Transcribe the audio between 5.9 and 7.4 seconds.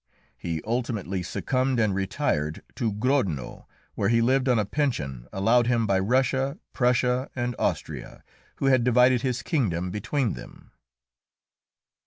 Russia, Prussia